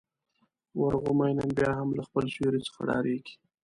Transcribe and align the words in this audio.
ورغومی 0.81 1.31
نن 1.37 1.49
بيا 1.57 1.69
هم 1.79 1.89
له 1.97 2.03
خپل 2.07 2.23
سیوري 2.33 2.59
څخه 2.67 2.79
ډارېږي. 2.87 3.35